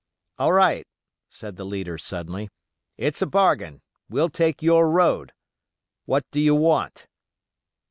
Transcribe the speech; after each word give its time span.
"All 0.39 0.51
right," 0.51 0.83
said 1.29 1.57
the 1.57 1.63
leader, 1.63 1.95
suddenly, 1.99 2.49
"it's 2.97 3.21
a 3.21 3.27
bargain: 3.27 3.83
we'll 4.09 4.31
take 4.31 4.63
your 4.63 4.89
road. 4.89 5.31
What 6.05 6.25
do 6.31 6.39
you 6.41 6.55
want?" 6.55 7.05